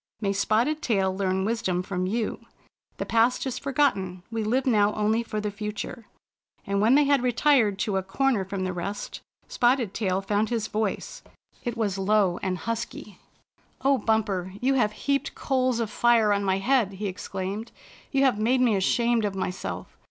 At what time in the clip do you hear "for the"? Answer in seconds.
5.21-5.51